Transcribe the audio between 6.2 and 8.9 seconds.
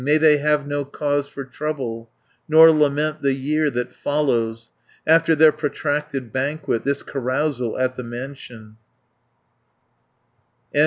banquet, This carousal at the mansion!"